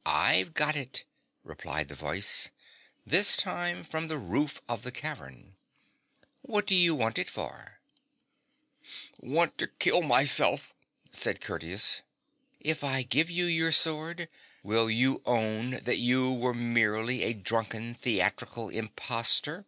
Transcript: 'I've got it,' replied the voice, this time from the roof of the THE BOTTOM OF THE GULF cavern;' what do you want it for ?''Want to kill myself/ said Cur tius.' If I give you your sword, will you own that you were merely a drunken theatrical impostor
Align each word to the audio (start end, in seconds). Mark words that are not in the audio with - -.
'I've 0.28 0.52
got 0.52 0.76
it,' 0.76 1.04
replied 1.42 1.88
the 1.88 1.94
voice, 1.94 2.50
this 3.06 3.34
time 3.36 3.84
from 3.84 4.08
the 4.08 4.18
roof 4.18 4.60
of 4.68 4.82
the 4.82 4.90
THE 4.90 4.92
BOTTOM 4.92 4.92
OF 4.92 4.92
THE 4.92 4.92
GULF 4.92 5.00
cavern;' 5.38 5.56
what 6.42 6.66
do 6.66 6.74
you 6.74 6.94
want 6.94 7.18
it 7.18 7.30
for 7.30 7.80
?''Want 9.18 9.56
to 9.56 9.68
kill 9.68 10.02
myself/ 10.02 10.74
said 11.10 11.40
Cur 11.40 11.58
tius.' 11.60 12.02
If 12.60 12.84
I 12.84 13.02
give 13.02 13.30
you 13.30 13.46
your 13.46 13.72
sword, 13.72 14.28
will 14.62 14.90
you 14.90 15.22
own 15.24 15.70
that 15.82 15.96
you 15.96 16.34
were 16.34 16.52
merely 16.52 17.22
a 17.22 17.32
drunken 17.32 17.94
theatrical 17.94 18.68
impostor 18.68 19.64